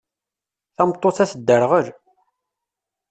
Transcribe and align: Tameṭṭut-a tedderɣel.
Tameṭṭut-a 0.75 1.25
tedderɣel. 1.31 1.87